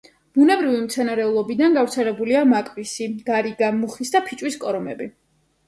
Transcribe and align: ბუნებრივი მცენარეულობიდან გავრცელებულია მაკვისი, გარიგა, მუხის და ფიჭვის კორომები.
ბუნებრივი 0.37 0.79
მცენარეულობიდან 0.85 1.75
გავრცელებულია 1.79 2.43
მაკვისი, 2.55 3.09
გარიგა, 3.29 3.71
მუხის 3.79 4.15
და 4.19 4.25
ფიჭვის 4.31 4.61
კორომები. 4.67 5.13